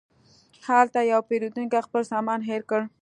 [0.67, 2.81] هلته یو پیرودونکی خپل سامان هېر کړ.